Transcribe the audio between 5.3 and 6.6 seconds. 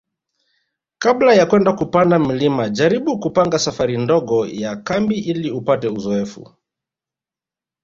upate uzoefu